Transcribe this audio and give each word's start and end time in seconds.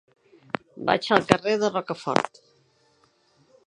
Vaig 0.87 1.09
al 1.17 1.29
carrer 1.33 1.55
de 1.65 1.71
Rocafort. 1.77 2.45